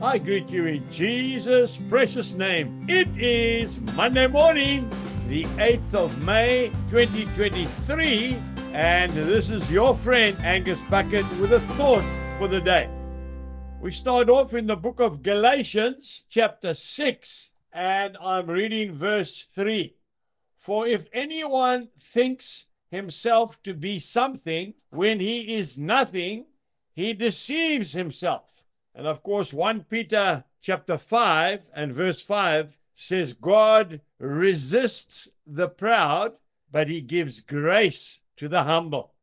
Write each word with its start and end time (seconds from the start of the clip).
I 0.00 0.18
greet 0.18 0.48
you 0.48 0.66
in 0.66 0.92
Jesus' 0.92 1.76
precious 1.76 2.32
name. 2.32 2.86
It 2.88 3.16
is 3.16 3.80
Monday 3.96 4.28
morning, 4.28 4.88
the 5.26 5.42
8th 5.56 5.92
of 5.92 6.22
May, 6.22 6.68
2023, 6.90 8.36
and 8.72 9.10
this 9.12 9.50
is 9.50 9.68
your 9.68 9.96
friend 9.96 10.38
Angus 10.38 10.82
Buchan 10.82 11.26
with 11.40 11.52
a 11.52 11.58
thought 11.74 12.04
for 12.38 12.46
the 12.46 12.60
day. 12.60 12.88
We 13.80 13.90
start 13.90 14.30
off 14.30 14.54
in 14.54 14.68
the 14.68 14.76
book 14.76 15.00
of 15.00 15.24
Galatians, 15.24 16.22
chapter 16.28 16.74
6, 16.74 17.50
and 17.72 18.16
I'm 18.22 18.46
reading 18.46 18.94
verse 18.94 19.48
3. 19.52 19.96
For 20.58 20.86
if 20.86 21.08
anyone 21.12 21.88
thinks 21.98 22.66
himself 22.92 23.60
to 23.64 23.74
be 23.74 23.98
something 23.98 24.74
when 24.90 25.18
he 25.18 25.54
is 25.56 25.76
nothing, 25.76 26.46
he 26.94 27.14
deceives 27.14 27.92
himself. 27.92 28.57
And 28.98 29.06
of 29.06 29.22
course, 29.22 29.52
1 29.52 29.84
Peter 29.84 30.42
chapter 30.60 30.98
5 30.98 31.68
and 31.72 31.92
verse 31.92 32.20
5 32.20 32.76
says, 32.96 33.32
God 33.32 34.00
resists 34.18 35.28
the 35.46 35.68
proud, 35.68 36.32
but 36.72 36.88
he 36.88 37.00
gives 37.00 37.40
grace 37.40 38.22
to 38.38 38.48
the 38.48 38.64
humble. 38.64 39.14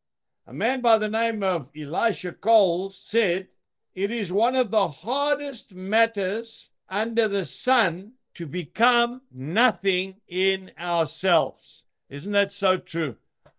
A 0.48 0.54
man 0.54 0.80
by 0.80 0.98
the 0.98 1.10
name 1.10 1.44
of 1.44 1.70
Elisha 1.76 2.32
Cole 2.32 2.90
said, 2.90 3.50
It 3.94 4.12
is 4.12 4.32
one 4.32 4.56
of 4.56 4.72
the 4.72 4.88
hardest 4.88 5.74
matters 5.74 6.70
under 6.88 7.28
the 7.28 7.46
sun 7.46 8.14
to 8.36 8.48
become 8.48 9.24
nothing 9.30 10.16
in 10.30 10.72
ourselves. 10.80 11.84
Isn't 12.08 12.32
that 12.32 12.54
so 12.54 12.78
true? 12.78 13.18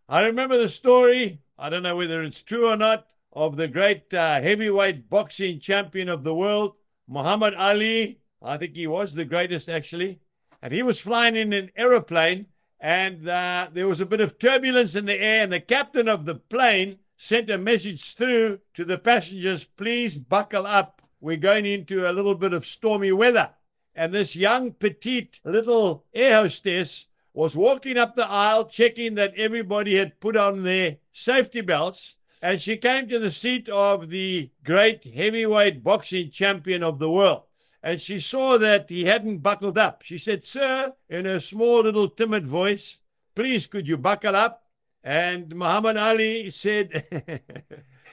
I 0.08 0.22
remember 0.22 0.56
the 0.56 0.70
story, 0.70 1.42
I 1.58 1.68
don't 1.68 1.82
know 1.82 1.96
whether 1.96 2.22
it's 2.22 2.42
true 2.42 2.70
or 2.70 2.76
not, 2.78 3.06
of 3.36 3.58
the 3.58 3.68
great 3.68 4.12
uh, 4.14 4.40
heavyweight 4.40 5.10
boxing 5.10 5.60
champion 5.60 6.08
of 6.08 6.24
the 6.24 6.34
world, 6.34 6.72
Muhammad 7.06 7.52
Ali. 7.54 8.18
I 8.42 8.56
think 8.56 8.74
he 8.74 8.86
was 8.86 9.12
the 9.12 9.26
greatest 9.26 9.68
actually. 9.68 10.20
And 10.62 10.72
he 10.72 10.82
was 10.82 10.98
flying 10.98 11.36
in 11.36 11.52
an 11.52 11.70
aeroplane, 11.76 12.46
and 12.80 13.28
uh, 13.28 13.68
there 13.70 13.86
was 13.86 14.00
a 14.00 14.06
bit 14.06 14.22
of 14.22 14.38
turbulence 14.38 14.94
in 14.94 15.04
the 15.04 15.20
air, 15.20 15.42
and 15.42 15.52
the 15.52 15.60
captain 15.60 16.08
of 16.08 16.24
the 16.24 16.36
plane 16.36 16.98
sent 17.18 17.50
a 17.50 17.58
message 17.58 18.14
through 18.14 18.60
to 18.72 18.86
the 18.86 18.96
passengers 18.96 19.64
please 19.64 20.16
buckle 20.16 20.66
up. 20.66 21.02
We're 21.20 21.36
going 21.36 21.66
into 21.66 22.10
a 22.10 22.12
little 22.12 22.34
bit 22.34 22.54
of 22.54 22.64
stormy 22.64 23.12
weather. 23.12 23.50
And 23.94 24.14
this 24.14 24.34
young, 24.34 24.72
petite 24.72 25.40
little 25.44 26.04
air 26.14 26.36
hostess 26.36 27.06
was 27.34 27.54
walking 27.54 27.98
up 27.98 28.14
the 28.14 28.28
aisle 28.28 28.64
checking 28.64 29.14
that 29.16 29.34
everybody 29.36 29.96
had 29.96 30.20
put 30.20 30.38
on 30.38 30.62
their 30.62 30.96
safety 31.12 31.60
belts. 31.60 32.16
And 32.46 32.60
she 32.60 32.76
came 32.76 33.08
to 33.08 33.18
the 33.18 33.32
seat 33.32 33.68
of 33.68 34.08
the 34.08 34.52
great 34.62 35.02
heavyweight 35.02 35.82
boxing 35.82 36.30
champion 36.30 36.84
of 36.84 37.00
the 37.00 37.10
world. 37.10 37.42
And 37.82 38.00
she 38.00 38.20
saw 38.20 38.56
that 38.58 38.88
he 38.88 39.04
hadn't 39.04 39.38
buckled 39.38 39.76
up. 39.76 40.02
She 40.02 40.16
said, 40.16 40.44
Sir, 40.44 40.92
in 41.08 41.24
her 41.24 41.40
small 41.40 41.80
little 41.80 42.08
timid 42.08 42.46
voice, 42.46 42.98
please 43.34 43.66
could 43.66 43.88
you 43.88 43.96
buckle 43.96 44.36
up? 44.36 44.62
And 45.02 45.56
Muhammad 45.56 45.96
Ali 45.96 46.48
said, 46.52 47.42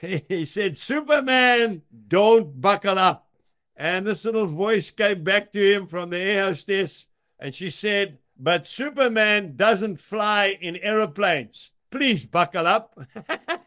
he 0.00 0.44
said, 0.46 0.76
Superman, 0.76 1.82
don't 2.08 2.60
buckle 2.60 2.98
up. 2.98 3.28
And 3.76 4.04
this 4.04 4.24
little 4.24 4.46
voice 4.46 4.90
came 4.90 5.22
back 5.22 5.52
to 5.52 5.74
him 5.74 5.86
from 5.86 6.10
the 6.10 6.18
air 6.18 6.46
hostess, 6.46 7.06
and 7.38 7.54
she 7.54 7.70
said, 7.70 8.18
but 8.36 8.66
Superman 8.66 9.54
doesn't 9.54 10.00
fly 10.00 10.58
in 10.60 10.74
aeroplanes. 10.78 11.70
Please 11.92 12.26
buckle 12.26 12.66
up. 12.66 12.98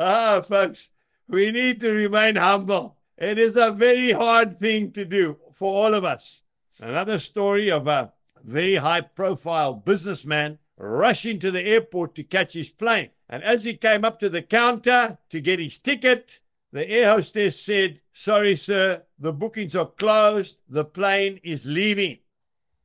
ah, 0.00 0.40
folks, 0.40 0.88
we 1.28 1.52
need 1.52 1.80
to 1.80 1.90
remain 1.90 2.36
humble. 2.36 2.96
It 3.18 3.38
is 3.38 3.56
a 3.56 3.70
very 3.70 4.12
hard 4.12 4.58
thing 4.58 4.92
to 4.92 5.04
do 5.04 5.36
for 5.52 5.84
all 5.84 5.94
of 5.94 6.04
us. 6.04 6.40
Another 6.80 7.18
story 7.18 7.70
of 7.70 7.86
a 7.86 8.12
very 8.42 8.76
high 8.76 9.02
profile 9.02 9.74
businessman 9.74 10.58
rushing 10.78 11.38
to 11.38 11.50
the 11.50 11.62
airport 11.62 12.14
to 12.14 12.24
catch 12.24 12.54
his 12.54 12.70
plane. 12.70 13.10
And 13.28 13.44
as 13.44 13.64
he 13.64 13.74
came 13.74 14.04
up 14.04 14.18
to 14.20 14.30
the 14.30 14.42
counter 14.42 15.18
to 15.28 15.40
get 15.40 15.58
his 15.58 15.78
ticket, 15.78 16.40
the 16.72 16.88
air 16.88 17.10
hostess 17.10 17.60
said, 17.60 18.00
Sorry, 18.14 18.56
sir, 18.56 19.02
the 19.18 19.32
bookings 19.32 19.76
are 19.76 19.86
closed. 19.86 20.58
The 20.68 20.84
plane 20.84 21.40
is 21.44 21.66
leaving. 21.66 22.18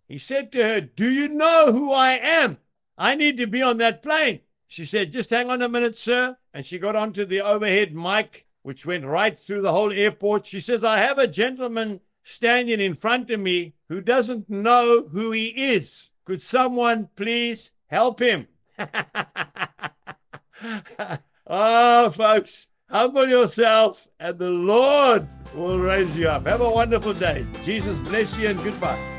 He 0.07 0.17
said 0.17 0.51
to 0.51 0.63
her, 0.63 0.81
Do 0.81 1.09
you 1.09 1.29
know 1.29 1.71
who 1.71 1.93
I 1.93 2.13
am? 2.13 2.57
I 2.97 3.15
need 3.15 3.37
to 3.37 3.47
be 3.47 3.61
on 3.61 3.77
that 3.77 4.03
plane. 4.03 4.41
She 4.67 4.85
said, 4.85 5.11
Just 5.11 5.29
hang 5.29 5.49
on 5.49 5.61
a 5.61 5.69
minute, 5.69 5.97
sir. 5.97 6.37
And 6.53 6.65
she 6.65 6.79
got 6.79 6.95
onto 6.95 7.25
the 7.25 7.41
overhead 7.41 7.93
mic, 7.93 8.47
which 8.63 8.85
went 8.85 9.05
right 9.05 9.37
through 9.37 9.61
the 9.61 9.71
whole 9.71 9.91
airport. 9.91 10.45
She 10.45 10.59
says, 10.59 10.83
I 10.83 10.97
have 10.97 11.17
a 11.17 11.27
gentleman 11.27 12.01
standing 12.23 12.79
in 12.79 12.95
front 12.95 13.29
of 13.29 13.39
me 13.39 13.75
who 13.87 14.01
doesn't 14.01 14.49
know 14.49 15.07
who 15.11 15.31
he 15.31 15.47
is. 15.47 16.09
Could 16.25 16.41
someone 16.41 17.09
please 17.15 17.71
help 17.87 18.19
him? 18.19 18.47
oh, 21.47 22.09
folks, 22.09 22.67
humble 22.89 23.29
yourself 23.29 24.07
and 24.19 24.37
the 24.39 24.49
Lord 24.49 25.27
will 25.53 25.79
raise 25.79 26.17
you 26.17 26.27
up. 26.27 26.47
Have 26.47 26.61
a 26.61 26.69
wonderful 26.69 27.13
day. 27.13 27.45
Jesus 27.63 27.97
bless 27.99 28.37
you 28.37 28.49
and 28.49 28.63
goodbye. 28.63 29.14